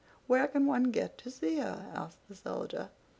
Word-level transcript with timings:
"Where 0.25 0.47
can 0.47 0.65
one 0.65 0.85
get 0.85 1.19
to 1.19 1.29
see 1.29 1.59
her?" 1.59 1.91
asked 1.93 2.27
the 2.27 2.33
Soldier. 2.33 2.89